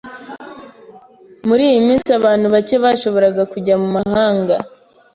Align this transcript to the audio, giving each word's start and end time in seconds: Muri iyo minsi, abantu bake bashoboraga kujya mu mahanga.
Muri 1.47 1.61
iyo 1.71 1.79
minsi, 1.87 2.09
abantu 2.19 2.45
bake 2.53 2.75
bashoboraga 2.83 3.41
kujya 3.51 3.75
mu 3.81 3.89
mahanga. 3.95 4.55